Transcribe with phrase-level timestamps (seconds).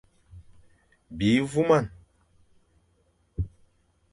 [1.17, 1.91] Bi voumane.